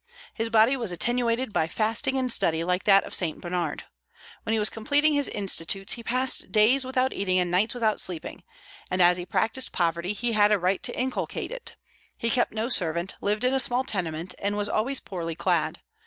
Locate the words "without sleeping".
7.75-8.41